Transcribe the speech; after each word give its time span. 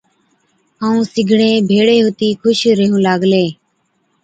ائُون 0.83 1.01
سِگڙين 1.13 1.55
ڀيڙين 1.69 2.01
هُتِي 2.07 2.29
خُوش 2.41 2.59
ريهُون 2.77 3.01
لاگلين۔ 3.05 3.49